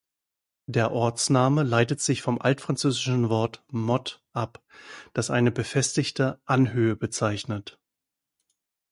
[0.65, 4.63] Der Ortsname leitet sich vom altfranzösischen Wort "mothe" ab,
[5.13, 7.79] das eine befestigte Anhöhe bezeichnet.